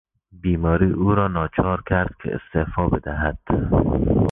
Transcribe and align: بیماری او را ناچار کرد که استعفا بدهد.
بیماری 0.31 0.91
او 0.91 1.15
را 1.15 1.27
ناچار 1.27 1.81
کرد 1.87 2.15
که 2.23 2.35
استعفا 2.35 2.87
بدهد. 2.87 3.37